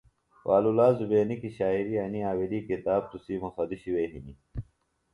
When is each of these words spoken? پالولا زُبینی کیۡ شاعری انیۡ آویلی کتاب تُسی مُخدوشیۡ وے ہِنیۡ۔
پالولا 0.43 0.87
زُبینی 0.99 1.35
کیۡ 1.41 1.55
شاعری 1.57 1.93
انیۡ 2.03 2.27
آویلی 2.31 2.59
کتاب 2.69 3.01
تُسی 3.11 3.35
مُخدوشیۡ 3.43 3.93
وے 3.93 4.03
ہِنیۡ۔ 4.11 4.39